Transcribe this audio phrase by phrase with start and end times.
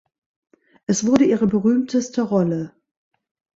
[0.87, 2.73] Es wurde ihre berühmteste Rolle.